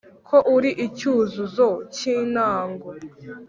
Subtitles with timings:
[0.27, 2.87] Ko uri icyuzuzo cyintango.